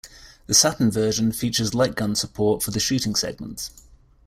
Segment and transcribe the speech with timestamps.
[0.47, 3.69] The Saturn version features light gun support for the shooting segments.